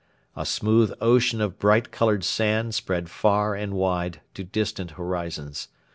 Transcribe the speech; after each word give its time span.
A 0.35 0.47
smooth 0.47 0.91
ocean 0.99 1.41
of 1.41 1.59
bright 1.59 1.91
coloured 1.91 2.23
sand 2.23 2.73
spread 2.73 3.07
far 3.07 3.53
and 3.53 3.75
wide 3.75 4.19
to 4.33 4.43
distant 4.43 4.89
horizons. 4.97 5.67